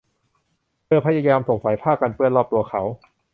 [0.85, 2.81] เธอพยายามส่งสายผ้ากันเปื้อนรอบตัวเขา